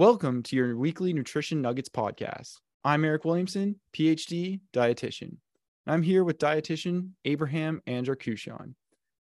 [0.00, 2.54] Welcome to your weekly Nutrition Nuggets podcast.
[2.84, 5.36] I'm Eric Williamson, PhD dietitian.
[5.86, 8.74] I'm here with dietitian Abraham Andrar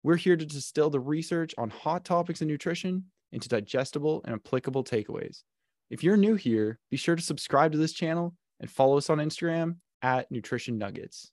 [0.05, 4.85] We're here to distill the research on hot topics in nutrition into digestible and applicable
[4.85, 5.43] takeaways.
[5.91, 9.19] If you're new here, be sure to subscribe to this channel and follow us on
[9.19, 11.33] Instagram at Nutrition Nuggets.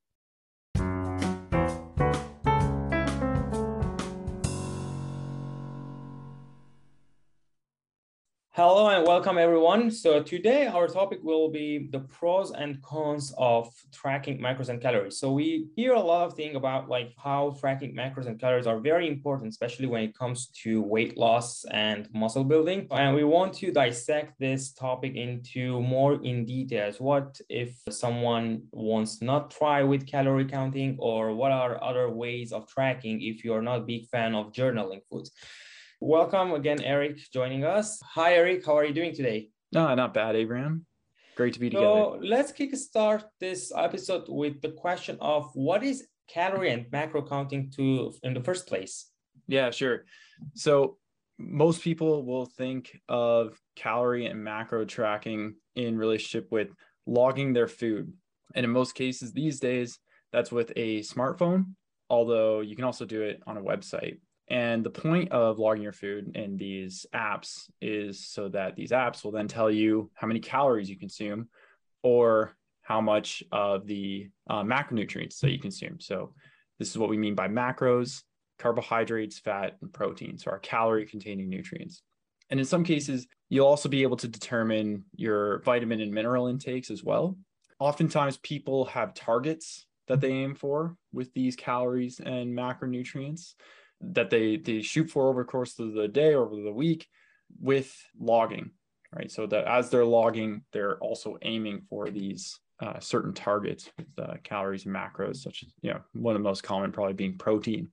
[8.56, 9.92] Hello and welcome everyone.
[9.92, 15.20] So today our topic will be the pros and cons of tracking macros and calories.
[15.20, 18.80] So we hear a lot of things about like how tracking macros and calories are
[18.80, 22.88] very important, especially when it comes to weight loss and muscle building.
[22.92, 27.02] And we want to dissect this topic into more in details.
[27.02, 32.70] What if someone wants not try with calorie counting or what are other ways of
[32.70, 35.32] tracking if you're not a big fan of journaling foods?
[36.02, 38.02] Welcome again, Eric, joining us.
[38.02, 38.66] Hi, Eric.
[38.66, 39.50] How are you doing today?
[39.72, 40.86] No, not bad, Abraham.
[41.38, 41.86] Great to be together.
[41.86, 47.72] So let's kickstart this episode with the question of what is calorie and macro counting
[47.78, 49.10] to in the first place?
[49.48, 50.04] Yeah, sure.
[50.54, 50.98] So
[51.40, 56.70] most people will think of calorie and macro tracking in relationship with
[57.06, 58.12] logging their food.
[58.54, 59.98] And in most cases these days,
[60.34, 61.76] that's with a smartphone,
[62.10, 64.18] although you can also do it on a website.
[64.48, 69.24] And the point of logging your food in these apps is so that these apps
[69.24, 71.50] will then tell you how many calories you consume
[72.04, 76.00] or how much of the uh, macronutrients that you consume.
[76.00, 76.34] So,
[76.78, 78.22] this is what we mean by macros
[78.60, 80.38] carbohydrates, fat, and protein.
[80.38, 82.04] So, our calorie containing nutrients.
[82.52, 86.92] And in some cases, you'll also be able to determine your vitamin and mineral intakes
[86.92, 87.38] as well.
[87.80, 93.56] Oftentimes, people have targets that they aim for with these calories and macronutrients
[94.02, 97.08] that they they shoot for over the course of the day over the week
[97.60, 98.72] with logging
[99.16, 99.32] right?
[99.32, 104.36] So that as they're logging they're also aiming for these uh, certain targets with uh,
[104.44, 107.90] calories and macros such as you know one of the most common probably being protein.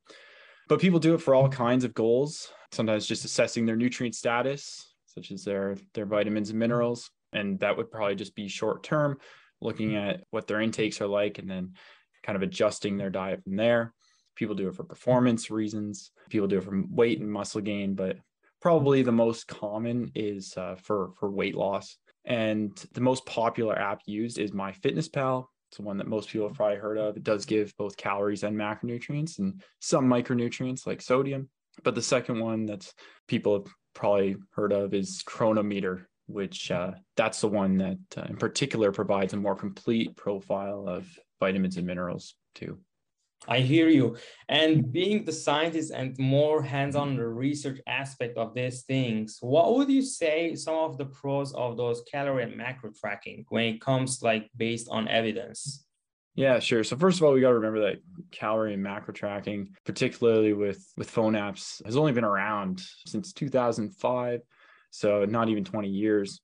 [0.68, 4.94] But people do it for all kinds of goals sometimes just assessing their nutrient status
[5.06, 9.18] such as their their vitamins and minerals and that would probably just be short term
[9.60, 11.72] looking at what their intakes are like and then
[12.24, 13.92] kind of adjusting their diet from there
[14.34, 16.10] People do it for performance reasons.
[16.30, 18.16] People do it for weight and muscle gain, but
[18.60, 21.96] probably the most common is uh, for for weight loss.
[22.24, 25.46] And the most popular app used is MyFitnessPal.
[25.68, 27.16] It's the one that most people have probably heard of.
[27.16, 31.48] It does give both calories and macronutrients and some micronutrients like sodium.
[31.82, 32.92] But the second one that
[33.26, 38.36] people have probably heard of is Cronometer, which uh, that's the one that uh, in
[38.36, 41.08] particular provides a more complete profile of
[41.40, 42.78] vitamins and minerals too.
[43.48, 44.16] I hear you.
[44.48, 49.90] And being the scientist and more hands-on the research aspect of these things, what would
[49.90, 54.22] you say some of the pros of those calorie and macro tracking when it comes
[54.22, 55.84] like based on evidence?
[56.34, 56.82] Yeah, sure.
[56.82, 60.82] So first of all, we got to remember that calorie and macro tracking, particularly with
[60.96, 64.40] with phone apps, has only been around since 2005,
[64.90, 66.40] so not even 20 years.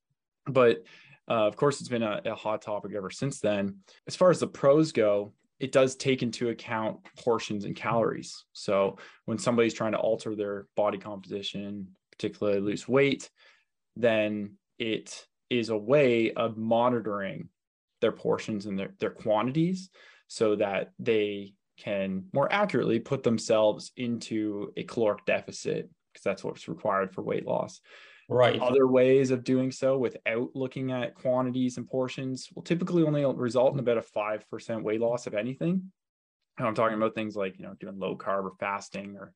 [0.47, 0.82] But
[1.26, 3.78] uh, of course, it's been a, a hot topic ever since then.
[4.06, 8.44] As far as the pros go, it does take into account portions and calories.
[8.52, 13.28] So when somebody's trying to alter their body composition, particularly lose weight,
[13.97, 17.48] then it is a way of monitoring
[18.00, 19.91] their portions and their, their quantities
[20.28, 26.68] so that they can more accurately put themselves into a caloric deficit because that's what's
[26.68, 27.80] required for weight loss.
[28.28, 28.61] Right.
[28.61, 33.72] Other ways of doing so without looking at quantities and portions will typically only result
[33.72, 35.91] in about a 5% weight loss of anything.
[36.59, 39.33] And I'm talking about things like, you know, doing low carb or fasting or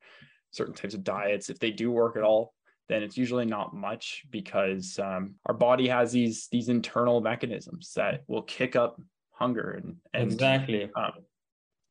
[0.51, 1.49] certain types of diets.
[1.49, 2.53] If they do work at all,
[2.89, 8.23] then it's usually not much because um, our body has these these internal mechanisms that
[8.27, 11.11] will kick up hunger and, and exactly um,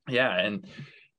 [0.08, 0.66] yeah and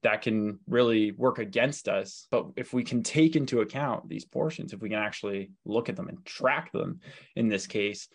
[0.04, 2.28] that can really work against us.
[2.30, 5.96] But if we can take into account these portions, if we can actually look at
[5.96, 7.00] them and track them
[7.36, 8.08] in this case,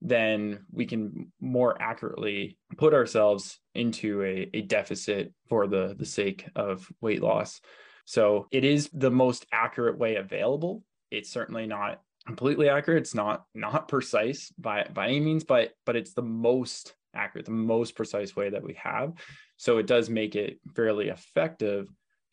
[0.00, 6.46] then we can more accurately put ourselves into a, a deficit for the, the sake
[6.56, 7.60] of weight loss.
[8.04, 10.82] So it is the most accurate way available.
[11.10, 13.02] It's certainly not completely accurate.
[13.02, 17.52] It's not not precise by by any means, but but it's the most accurate, the
[17.52, 19.12] most precise way that we have.
[19.56, 21.88] So it does make it fairly effective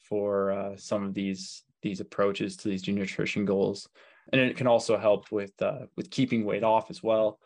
[0.10, 3.90] for uh, some of these these approaches to these nutrition goals,
[4.32, 7.40] and it can also help with uh, with keeping weight off as well.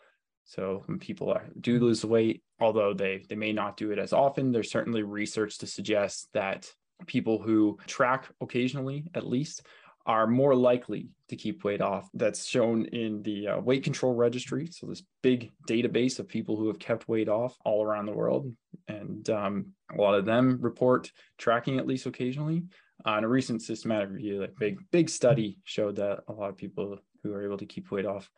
[0.44, 4.12] So when people are, do lose weight, although they they may not do it as
[4.12, 6.70] often, there's certainly research to suggest that
[7.06, 9.66] people who track occasionally, at least,
[10.06, 12.08] are more likely to keep weight off.
[12.14, 14.68] That's shown in the uh, weight control registry.
[14.70, 18.52] So, this big database of people who have kept weight off all around the world.
[18.88, 22.64] And um, a lot of them report tracking at least occasionally.
[23.06, 26.56] Uh, in a recent systematic review, like big, big study showed that a lot of
[26.56, 28.30] people who are able to keep weight off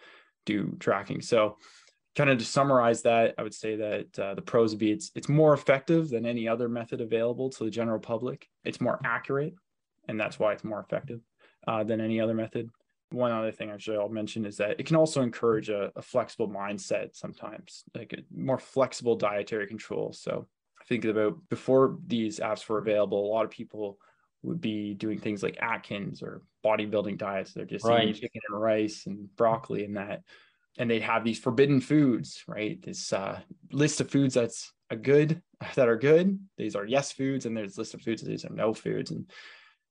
[0.47, 1.21] do tracking.
[1.21, 1.59] So,
[2.17, 5.11] kind of to summarize that, I would say that uh, the pros would be it's
[5.15, 8.49] it's more effective than any other method available to the general public.
[8.65, 9.55] It's more accurate,
[10.09, 11.21] and that's why it's more effective
[11.67, 12.71] uh, than any other method.
[13.11, 16.49] One other thing actually I'll mention is that it can also encourage a, a flexible
[16.49, 20.13] mindset sometimes, like a more flexible dietary control.
[20.13, 20.47] So
[20.81, 23.99] I think about before these apps were available, a lot of people
[24.43, 27.53] would be doing things like Atkins or bodybuilding diets.
[27.53, 28.03] They're just right.
[28.03, 30.23] eating chicken and rice and broccoli and that.
[30.79, 32.81] And they'd have these forbidden foods, right?
[32.81, 33.41] This uh,
[33.73, 35.43] list of foods that's a good
[35.75, 36.39] that are good.
[36.57, 38.23] These are yes foods, and there's a list of foods.
[38.23, 39.31] These are no foods, and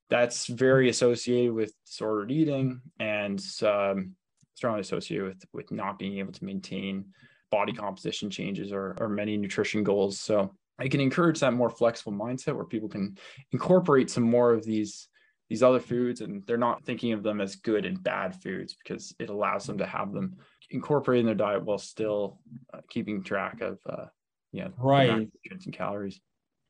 [0.10, 4.16] that's very associated with disordered eating and um,
[4.56, 7.06] strongly associated with with not being able to maintain
[7.52, 10.20] body composition changes or, or many nutrition goals.
[10.20, 13.18] So I can encourage that more flexible mindset where people can
[13.52, 15.08] incorporate some more of these
[15.50, 19.16] these other foods and they're not thinking of them as good and bad foods because
[19.18, 20.36] it allows them to have them
[20.72, 22.40] incorporated in their diet while still
[22.74, 24.06] uh, keeping track of uh,
[24.52, 26.20] yeah right nutrients and calories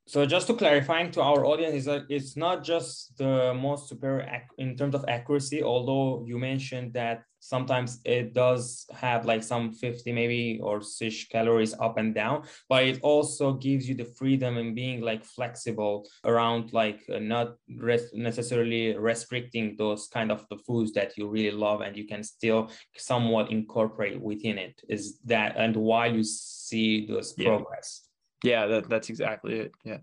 [0.07, 4.25] so just to clarifying to our audience is that it's not just the most superior
[4.57, 10.12] in terms of accuracy although you mentioned that sometimes it does have like some 50
[10.12, 14.74] maybe or 6 calories up and down but it also gives you the freedom in
[14.74, 20.94] being like flexible around like uh, not res- necessarily restricting those kind of the foods
[20.94, 25.75] that you really love and you can still somewhat incorporate within it is that and
[25.75, 27.50] while you see those yeah.
[27.50, 28.06] progress
[28.44, 29.72] yeah, that, that's exactly it.
[29.84, 29.98] Yeah.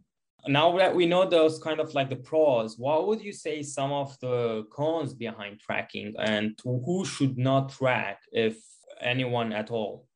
[0.46, 3.92] Now that we know those kind of like the pros, what would you say some
[3.92, 8.58] of the cons behind tracking and who should not track if
[9.00, 10.06] anyone at all?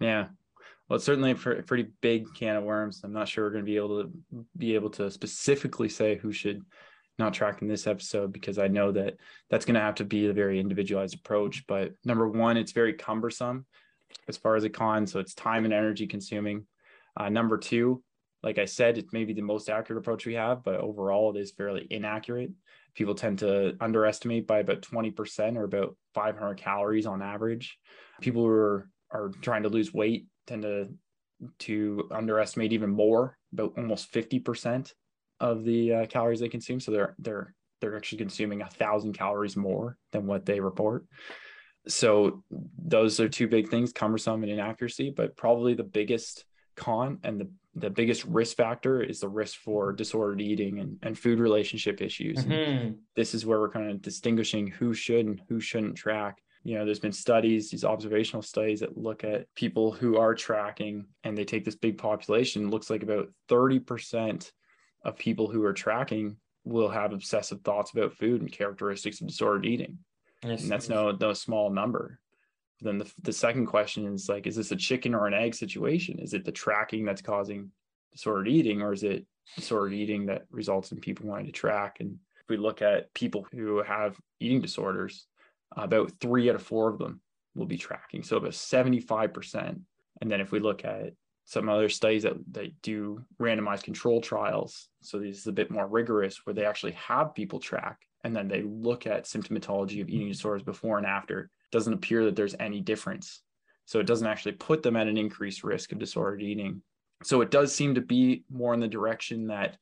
[0.00, 0.28] Yeah.
[0.88, 3.02] Well, it's certainly a pretty big can of worms.
[3.04, 4.12] I'm not sure we're going to be able to
[4.56, 6.62] be able to specifically say who should
[7.16, 9.14] not track in this episode because I know that
[9.50, 11.64] that's going to have to be a very individualized approach.
[11.68, 13.66] But number one, it's very cumbersome
[14.26, 15.06] as far as a con.
[15.06, 16.66] So it's time and energy consuming.
[17.20, 18.02] Uh, number two,
[18.42, 21.50] like I said, it's maybe the most accurate approach we have, but overall it is
[21.50, 22.50] fairly inaccurate.
[22.94, 27.76] People tend to underestimate by about 20% or about 500 calories on average.
[28.22, 30.88] People who are, are trying to lose weight tend to
[31.58, 34.92] to underestimate even more, about almost 50%
[35.40, 36.80] of the uh, calories they consume.
[36.80, 41.04] So they're they're they're actually consuming a thousand calories more than what they report.
[41.86, 42.44] So
[42.78, 46.44] those are two big things, cumbersome and inaccuracy, but probably the biggest
[46.80, 51.16] con and the, the biggest risk factor is the risk for disordered eating and, and
[51.16, 52.38] food relationship issues.
[52.44, 52.94] Mm-hmm.
[53.14, 56.38] This is where we're kind of distinguishing who should and who shouldn't track.
[56.64, 61.06] You know, there's been studies, these observational studies that look at people who are tracking
[61.22, 62.70] and they take this big population.
[62.70, 64.50] Looks like about 30%
[65.04, 69.64] of people who are tracking will have obsessive thoughts about food and characteristics of disordered
[69.66, 69.98] eating.
[70.42, 72.18] Yes, and that's no no small number
[72.82, 76.18] then the, the second question is like is this a chicken or an egg situation?
[76.18, 77.70] Is it the tracking that's causing
[78.12, 81.98] disordered eating or is it disordered eating that results in people wanting to track?
[82.00, 85.26] And if we look at people who have eating disorders
[85.76, 87.20] about three out of four of them
[87.54, 89.80] will be tracking so about 75%
[90.20, 91.12] and then if we look at
[91.44, 95.86] some other studies that, that do randomized control trials so this is a bit more
[95.86, 100.28] rigorous where they actually have people track and then they look at symptomatology of eating
[100.28, 103.42] disorders before and after it doesn't appear that there's any difference.
[103.86, 106.82] So it doesn't actually put them at an increased risk of disordered eating.
[107.22, 109.76] So it does seem to be more in the direction that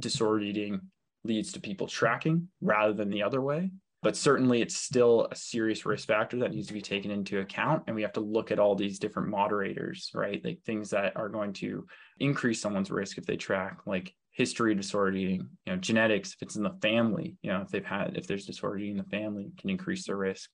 [0.00, 0.80] disordered eating
[1.24, 3.70] leads to people tracking rather than the other way.
[4.02, 7.84] But certainly it's still a serious risk factor that needs to be taken into account.
[7.86, 10.44] And we have to look at all these different moderators, right?
[10.44, 11.86] Like things that are going to
[12.18, 16.42] increase someone's risk if they track, like history of disordered eating, you know, genetics, if
[16.42, 19.10] it's in the family, you know, if they've had, if there's disordered eating in the
[19.10, 20.50] family, can increase their risk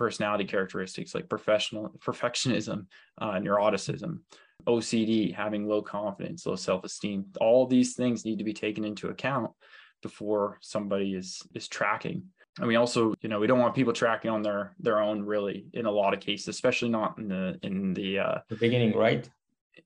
[0.00, 2.86] personality characteristics like professional perfectionism,
[3.20, 4.20] uh, neuroticism,
[4.66, 7.26] OCD, having low confidence, low self-esteem.
[7.38, 9.50] All these things need to be taken into account
[10.02, 12.22] before somebody is is tracking.
[12.58, 15.66] And we also, you know, we don't want people tracking on their their own really
[15.74, 19.28] in a lot of cases, especially not in the in the uh the beginning, right?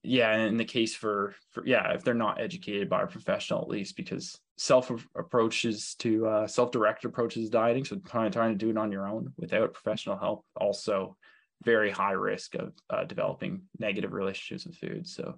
[0.02, 3.68] Yeah in the case for, for yeah if they're not educated by a professional at
[3.68, 8.70] least because self approaches to uh, self-directed approaches to dieting so trying, trying to do
[8.70, 11.16] it on your own without professional help also
[11.64, 15.34] very high risk of uh, developing negative relationships with food so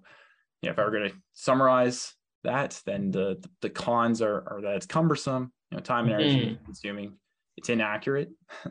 [0.62, 4.76] yeah if i were going to summarize that then the the cons are, are that
[4.76, 6.64] it's cumbersome you know time and energy mm-hmm.
[6.64, 7.14] consuming
[7.56, 8.30] it's inaccurate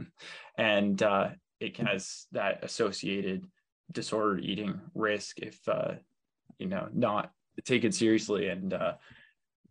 [0.57, 1.29] and uh,
[1.59, 3.45] it has that associated
[3.91, 5.93] disordered eating risk if uh,
[6.59, 7.31] you know not
[7.63, 8.93] taken seriously and uh,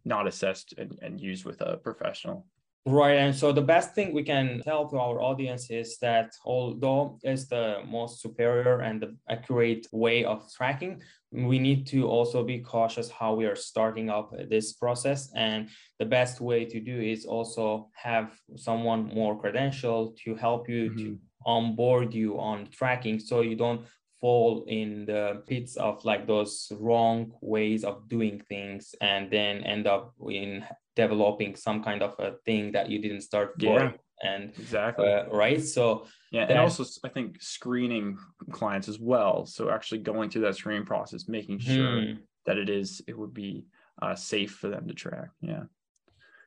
[0.04, 2.46] not assessed and, and used with a professional
[2.86, 3.16] Right.
[3.16, 7.46] And so the best thing we can tell to our audience is that although it's
[7.46, 11.00] the most superior and the accurate way of tracking,
[11.32, 15.32] we need to also be cautious how we are starting up this process.
[15.34, 20.90] And the best way to do is also have someone more credential to help you
[20.90, 21.04] mm-hmm.
[21.04, 23.86] to onboard you on tracking so you don't
[24.24, 29.86] fall in the pits of like those wrong ways of doing things and then end
[29.86, 30.64] up in
[30.96, 33.66] developing some kind of a thing that you didn't start for.
[33.66, 35.12] Yeah, and exactly.
[35.12, 35.62] uh, right?
[35.62, 38.16] So yeah and also i think screening
[38.50, 39.44] clients as well.
[39.44, 42.12] So actually going through that screening process making sure hmm.
[42.46, 43.66] that it is it would be
[44.00, 45.28] uh, safe for them to track.
[45.42, 45.64] Yeah.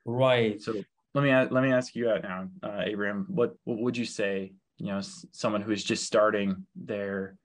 [0.03, 0.59] Right.
[0.59, 0.73] So
[1.13, 3.27] let me let me ask you out now uh, abraham.
[3.29, 7.37] What what would you say you know someone who is just starting their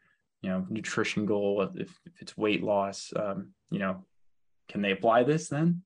[0.42, 4.04] you know nutrition goal if, if it's weight loss um, you know
[4.68, 5.82] can they apply this then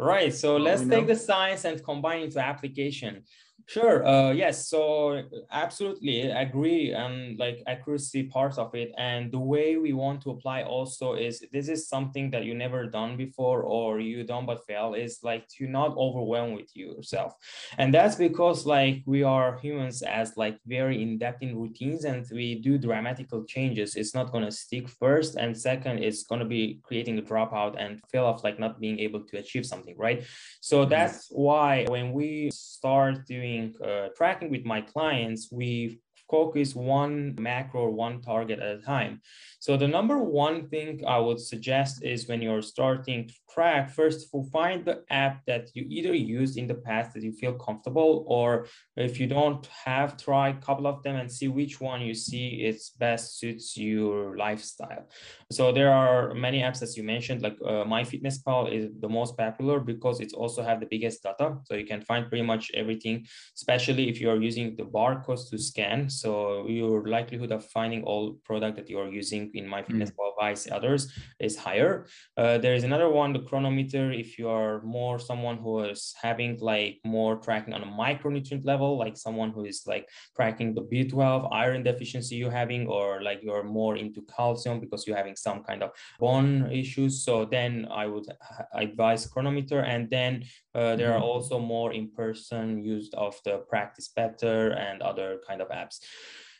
[0.00, 0.34] Right.
[0.34, 3.22] So let's take the science and combine it to application.
[3.70, 4.04] Sure.
[4.04, 4.66] Uh, yes.
[4.66, 5.22] So
[5.52, 8.90] absolutely agree and like accuracy part of it.
[8.98, 12.86] And the way we want to apply also is this is something that you never
[12.86, 17.34] done before or you done but fail is like to not overwhelm with yourself.
[17.78, 22.26] And that's because like we are humans as like very in depth in routines and
[22.32, 23.94] we do dramatical changes.
[23.94, 25.36] It's not going to stick first.
[25.36, 28.98] And second, it's going to be creating a dropout and feel of like not being
[28.98, 29.96] able to achieve something.
[29.96, 30.24] Right.
[30.60, 30.90] So mm-hmm.
[30.90, 36.00] that's why when we start doing uh, tracking with my clients, we
[36.30, 39.20] focus one macro or one target at a time.
[39.58, 44.18] So the number one thing I would suggest is when you're starting to track, first
[44.24, 47.54] of all, find the app that you either used in the past that you feel
[47.54, 52.00] comfortable, or if you don't have, try a couple of them and see which one
[52.00, 55.04] you see it's best suits your lifestyle.
[55.50, 59.80] So there are many apps as you mentioned, like uh, MyFitnessPal is the most popular
[59.80, 61.58] because it also have the biggest data.
[61.64, 65.58] So you can find pretty much everything, especially if you are using the barcodes to
[65.58, 66.08] scan.
[66.20, 70.38] So your likelihood of finding all product that you are using in MyFitnessPal mm.
[70.38, 72.06] vice others is higher.
[72.36, 74.12] Uh, there is another one, the Cronometer.
[74.12, 78.98] If you are more someone who is having like more tracking on a micronutrient level,
[78.98, 83.64] like someone who is like tracking the B12 iron deficiency you're having, or like you're
[83.64, 87.24] more into calcium because you're having some kind of bone issues.
[87.24, 88.26] So then I would
[88.74, 89.80] advise Cronometer.
[89.80, 91.24] And then uh, there are mm-hmm.
[91.24, 95.98] also more in-person use of the Practice Better and other kind of apps.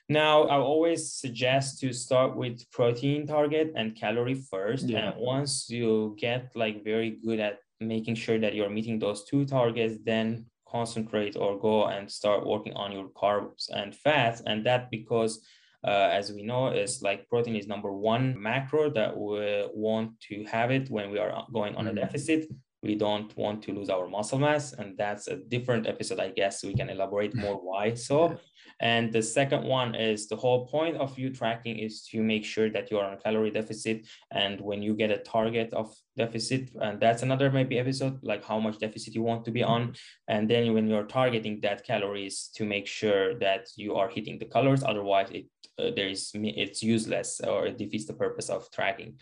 [0.09, 4.89] Now, I always suggest to start with protein target and calorie first.
[4.89, 4.99] Yeah.
[4.99, 9.45] And once you get like very good at making sure that you're meeting those two
[9.45, 14.43] targets, then concentrate or go and start working on your carbs and fats.
[14.45, 15.47] And that because
[15.87, 20.45] uh, as we know, is like protein is number one macro that we want to
[20.45, 22.01] have it when we are going on a mm-hmm.
[22.01, 22.47] deficit.
[22.83, 26.19] We don't want to lose our muscle mass, and that's a different episode.
[26.19, 27.95] I guess we can elaborate more why.
[27.95, 28.39] So,
[28.81, 32.71] and the second one is the whole point of you tracking is to make sure
[32.71, 34.07] that you're on a calorie deficit.
[34.31, 38.59] And when you get a target of deficit, and that's another maybe episode, like how
[38.59, 39.95] much deficit you want to be on.
[40.29, 44.47] And then when you're targeting that calories to make sure that you are hitting the
[44.47, 45.47] colors otherwise it
[45.79, 49.15] uh, there is it's useless or it defeats the purpose of tracking.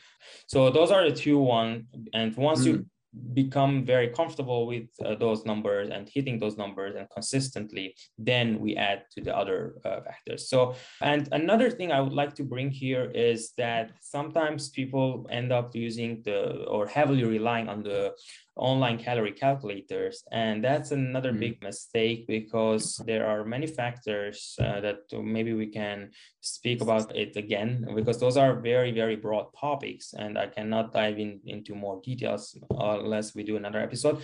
[0.46, 1.86] So those are the two one.
[2.12, 2.66] And once mm.
[2.66, 2.86] you
[3.32, 8.76] become very comfortable with uh, those numbers and hitting those numbers and consistently then we
[8.76, 10.48] add to the other uh, factors.
[10.48, 15.52] So and another thing i would like to bring here is that sometimes people end
[15.52, 18.12] up using the or heavily relying on the
[18.58, 20.22] online calorie calculators.
[20.32, 21.40] And that's another mm.
[21.40, 26.10] big mistake because there are many factors uh, that maybe we can
[26.40, 30.12] speak about it again, because those are very, very broad topics.
[30.12, 34.22] And I cannot dive in into more details unless we do another episode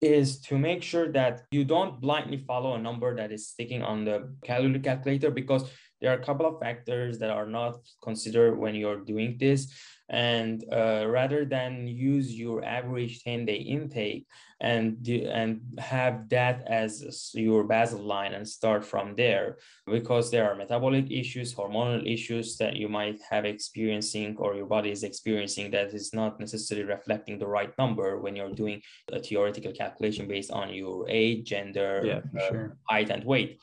[0.00, 4.04] is to make sure that you don't blindly follow a number that is sticking on
[4.04, 5.70] the calorie calculator because
[6.00, 9.72] there are a couple of factors that are not considered when you're doing this
[10.10, 14.26] and uh, rather than use your average 10 day intake
[14.60, 20.56] and and have that as your basal line and start from there because there are
[20.56, 25.94] metabolic issues hormonal issues that you might have experiencing or your body is experiencing that
[25.94, 30.74] is not necessarily reflecting the right number when you're doing a theoretical calculation based on
[30.74, 32.76] your age gender yeah, uh, sure.
[32.88, 33.60] height and weight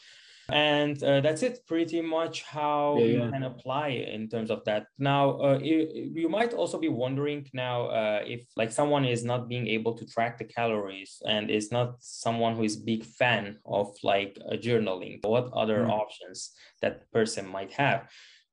[0.49, 3.29] and uh, that's it pretty much how yeah, you yeah.
[3.31, 7.87] can apply in terms of that now uh, you, you might also be wondering now
[7.87, 11.95] uh, if like someone is not being able to track the calories and is not
[11.99, 15.89] someone who is big fan of like journaling what other mm.
[15.89, 16.51] options
[16.81, 18.07] that person might have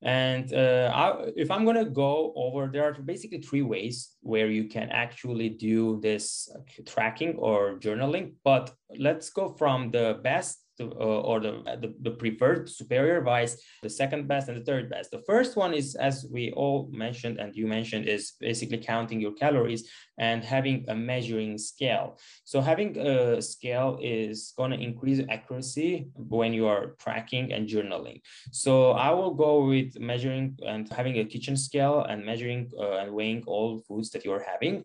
[0.04, 4.48] and uh, I, if I'm going to go over, there are basically three ways where
[4.48, 8.34] you can actually do this tracking or journaling.
[8.44, 13.90] But let's go from the best uh, or the, the, the preferred superior vice, the
[13.90, 15.10] second best and the third best.
[15.10, 19.32] The first one is, as we all mentioned and you mentioned, is basically counting your
[19.32, 19.88] calories
[20.18, 22.18] and having a measuring scale.
[22.44, 28.20] So having a scale is going to increase accuracy when you are tracking and journaling.
[28.52, 33.12] So I will go with measuring and having a kitchen scale and measuring uh, and
[33.12, 34.84] weighing all foods that you're having.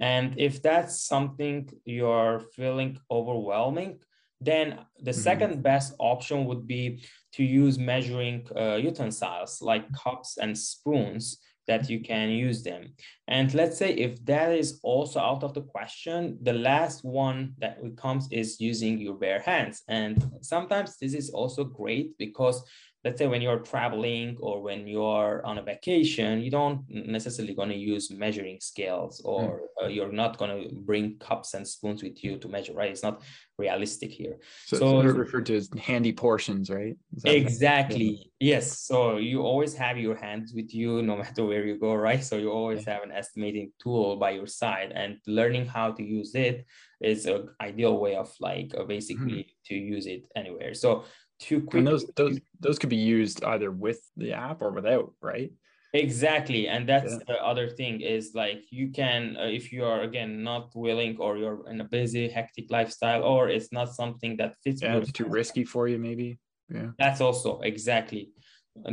[0.00, 4.00] And if that's something you're feeling overwhelming,
[4.44, 5.20] then the mm-hmm.
[5.20, 7.02] second best option would be
[7.34, 12.92] to use measuring uh, utensils like cups and spoons that you can use them.
[13.28, 17.78] And let's say if that is also out of the question, the last one that
[17.96, 19.82] comes is using your bare hands.
[19.88, 22.62] And sometimes this is also great because
[23.04, 27.68] let's say when you're traveling or when you're on a vacation, you don't necessarily going
[27.70, 29.84] to use measuring scales or mm.
[29.84, 32.90] uh, you're not going to bring cups and spoons with you to measure, right?
[32.90, 33.22] It's not
[33.58, 34.36] realistic here.
[34.66, 36.96] So, so it's referred to as handy portions, right?
[37.24, 38.30] Exactly.
[38.38, 38.80] Yes.
[38.80, 42.22] So you always have your hands with you no matter where you go, right?
[42.22, 42.94] So you always yeah.
[42.94, 46.66] have an estimating tool by your side and learning how to use it
[47.00, 49.46] is an ideal way of like uh, basically mm.
[49.66, 50.72] to use it anywhere.
[50.72, 51.04] So
[51.42, 51.78] too quick.
[51.78, 55.52] And those those those could be used either with the app or without, right?
[55.94, 57.18] Exactly, and that's yeah.
[57.26, 61.36] the other thing is like you can uh, if you are again not willing or
[61.36, 64.80] you're in a busy hectic lifestyle or it's not something that fits.
[64.80, 66.38] Yeah, it's too risky for you, maybe.
[66.70, 68.30] Yeah, that's also exactly.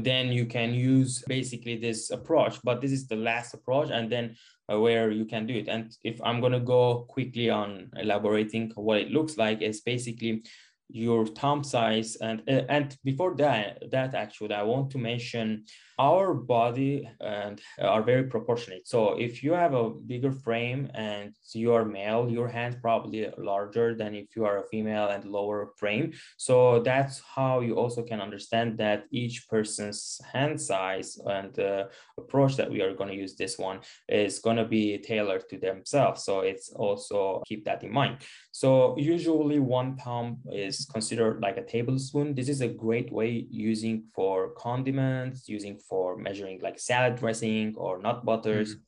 [0.04, 4.36] then you can use basically this approach, but this is the last approach, and then
[4.70, 5.70] uh, where you can do it.
[5.70, 10.44] And if I'm gonna go quickly on elaborating what it looks like, is basically
[10.90, 12.16] your thumb size.
[12.18, 15.66] And uh, and before that that actually i want to mention
[16.00, 18.88] our body and are very proportionate.
[18.88, 23.94] So if you have a bigger frame and you are male your hand probably larger
[23.96, 26.14] than if you are a female and lower frame.
[26.38, 32.56] So that's how you also can understand that each person's hand size and the approach
[32.56, 36.24] that we are going to use this one is going to be tailored to themselves.
[36.24, 38.20] So it's also keep that in mind.
[38.52, 42.36] So usually one thumb is considered like a tablespoon.
[42.36, 48.00] This is a great way using for condiments, using for measuring like salad dressing or
[48.00, 48.76] nut butters.
[48.76, 48.82] Mm-hmm.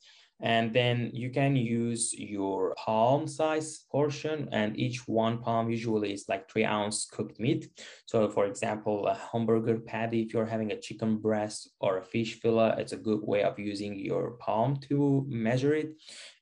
[0.44, 6.26] And then you can use your palm size portion and each one palm usually is
[6.28, 7.70] like three ounce cooked meat.
[8.08, 12.40] So for example, a hamburger patty, if you're having a chicken breast or a fish
[12.40, 15.92] fillet, it's a good way of using your palm to measure it.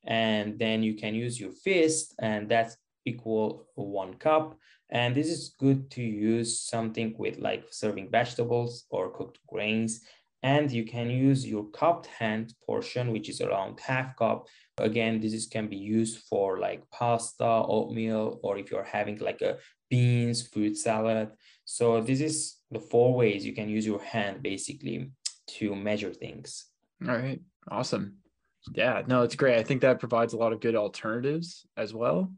[0.05, 4.57] And then you can use your fist and that's equal one cup.
[4.91, 10.01] And this is good to use something with like serving vegetables or cooked grains.
[10.41, 14.47] And you can use your cupped hand portion, which is around half cup.
[14.77, 19.41] Again, this is, can be used for like pasta, oatmeal, or if you're having like
[19.41, 19.57] a
[19.89, 21.31] beans, fruit salad.
[21.65, 25.11] So this is the four ways you can use your hand basically
[25.57, 26.65] to measure things.
[27.05, 27.41] All right.
[27.69, 28.17] Awesome.
[28.73, 29.57] Yeah, no, it's great.
[29.57, 32.31] I think that provides a lot of good alternatives as well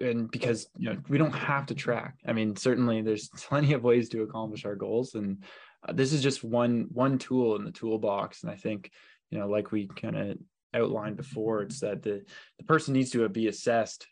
[0.00, 3.84] and because you know we don't have to track i mean certainly there's plenty of
[3.84, 5.42] ways to accomplish our goals and
[5.86, 8.90] uh, this is just one one tool in the toolbox and i think
[9.30, 10.38] you know like we kind of
[10.74, 12.22] outlined before it's that the,
[12.58, 14.06] the person needs to be assessed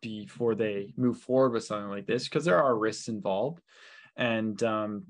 [0.00, 3.60] before they move forward with something like this because there are risks involved
[4.16, 5.04] and um,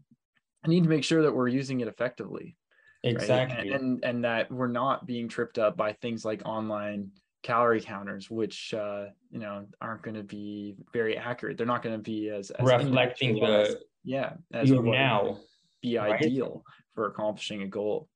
[0.65, 2.57] i need to make sure that we're using it effectively
[3.03, 3.81] exactly right?
[3.81, 7.11] and and that we're not being tripped up by things like online
[7.43, 11.57] calorie counters, which uh, you know aren't going to be very accurate.
[11.57, 15.39] They're not going to be as, as reflecting the as, yeah as now
[15.83, 16.23] be right?
[16.23, 16.62] ideal
[16.95, 18.09] for accomplishing a goal.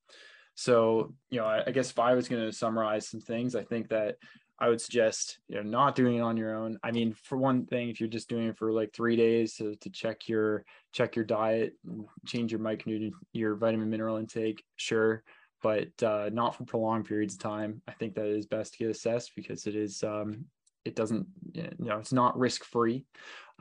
[0.54, 3.64] So you know, I, I guess if I was going to summarize some things, I
[3.64, 4.16] think that
[4.58, 6.78] I would suggest you know not doing it on your own.
[6.82, 9.74] I mean, for one thing, if you're just doing it for like three days to,
[9.76, 11.74] to check your check your diet,
[12.26, 15.24] change your micronutrient, your vitamin mineral intake, sure
[15.64, 17.80] but uh, not for prolonged periods of time.
[17.88, 20.44] I think that is best to get assessed because it is um,
[20.84, 23.06] it doesn't you know it's not risk free.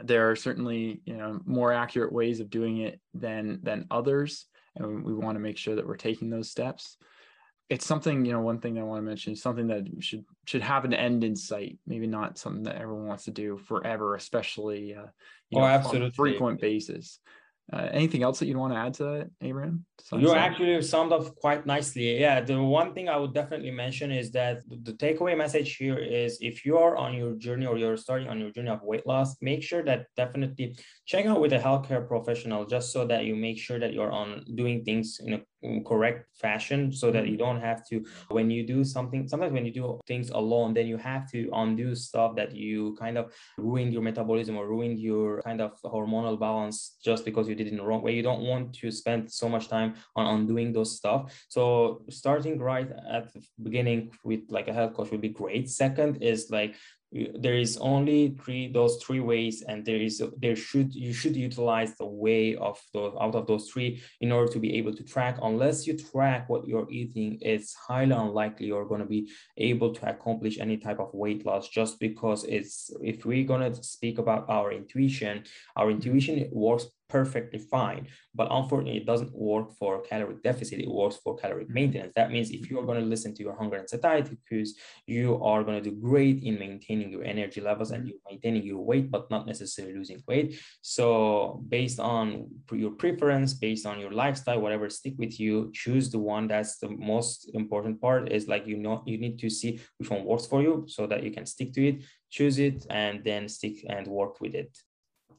[0.04, 5.04] There are certainly you know more accurate ways of doing it than than others, and
[5.04, 6.98] we want to make sure that we're taking those steps.
[7.70, 10.62] It's something you know one thing I want to mention is something that should should
[10.62, 11.80] have an end in sight.
[11.88, 15.08] Maybe not something that everyone wants to do forever, especially uh,
[15.50, 16.02] you oh, know, absolutely.
[16.02, 17.20] on a frequent basis
[17.72, 19.86] Uh, anything else that you'd want to add to that, Abraham?
[20.12, 22.20] You actually summed up quite nicely.
[22.20, 26.38] Yeah, the one thing I would definitely mention is that the takeaway message here is
[26.42, 29.38] if you are on your journey or you're starting on your journey of weight loss,
[29.42, 33.58] make sure that definitely check out with a healthcare professional just so that you make
[33.58, 35.42] sure that you're on doing things in a
[35.86, 37.46] correct fashion so that you mm-hmm.
[37.46, 40.98] don't have to when you do something sometimes when you do things alone then you
[40.98, 45.62] have to undo stuff that you kind of ruined your metabolism or ruined your kind
[45.62, 48.14] of hormonal balance just because you did it in the wrong way.
[48.14, 51.46] You don't want to spend so much time on undoing those stuff.
[51.50, 55.70] So starting right at the beginning with like a health coach would be great.
[55.70, 56.76] Second is like
[57.36, 61.96] there is only three those three ways and there is there should you should utilize
[61.96, 65.38] the way of those out of those three in order to be able to track.
[65.42, 70.10] Unless you track what you're eating it's highly unlikely you're going to be able to
[70.10, 74.50] accomplish any type of weight loss just because it's if we're going to speak about
[74.50, 75.44] our intuition
[75.76, 75.96] our mm-hmm.
[75.96, 78.08] intuition works perfectly fine.
[78.34, 80.80] But unfortunately, it doesn't work for caloric deficit.
[80.80, 82.14] It works for caloric maintenance.
[82.16, 84.70] That means if you are going to listen to your hunger and satiety cues,
[85.06, 88.84] you are going to do great in maintaining your energy levels and you maintaining your
[88.90, 90.60] weight, but not necessarily losing weight.
[90.82, 96.24] So based on your preference, based on your lifestyle, whatever stick with you, choose the
[96.36, 100.10] one that's the most important part is like, you know, you need to see which
[100.10, 101.98] one works for you so that you can stick to it,
[102.32, 104.72] choose it, and then stick and work with it.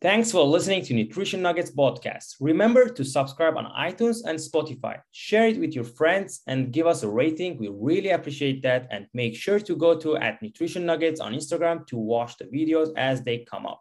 [0.05, 2.35] Thanks for listening to Nutrition Nuggets podcast.
[2.39, 5.01] Remember to subscribe on iTunes and Spotify.
[5.13, 7.57] Share it with your friends and give us a rating.
[7.57, 8.87] We really appreciate that.
[8.91, 12.93] And make sure to go to at Nutrition Nuggets on Instagram to watch the videos
[12.99, 13.81] as they come up.